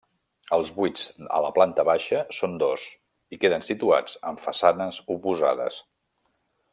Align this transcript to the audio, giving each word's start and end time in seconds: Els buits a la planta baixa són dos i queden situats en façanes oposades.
Els 0.55 0.69
buits 0.77 1.03
a 1.39 1.41
la 1.45 1.51
planta 1.57 1.85
baixa 1.89 2.23
són 2.39 2.57
dos 2.65 2.87
i 3.37 3.41
queden 3.45 3.67
situats 3.69 4.19
en 4.33 4.41
façanes 4.47 5.01
oposades. 5.17 5.81